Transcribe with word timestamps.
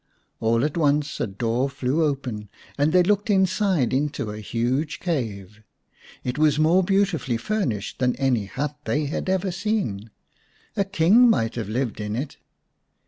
All 0.39 0.65
at 0.65 0.77
once 0.77 1.19
a 1.19 1.27
door 1.27 1.69
flew 1.69 2.03
open, 2.03 2.49
and 2.75 2.91
they 2.91 3.03
looked 3.03 3.29
inside 3.29 3.93
into 3.93 4.31
a 4.31 4.39
huge 4.39 4.99
cave. 4.99 5.61
It 6.23 6.39
was 6.39 6.57
more 6.57 6.81
beautifully 6.83 7.37
furnished 7.37 7.99
than 7.99 8.15
any 8.15 8.45
hut 8.45 8.79
they 8.85 9.05
had 9.05 9.29
ever 9.29 9.51
seen; 9.51 10.09
a 10.75 10.85
king 10.85 11.29
might 11.29 11.53
have 11.53 11.69
lived 11.69 12.01
in 12.01 12.15
it. 12.15 12.37